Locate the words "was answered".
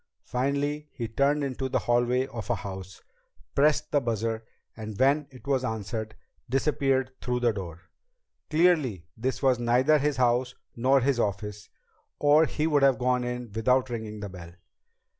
5.45-6.15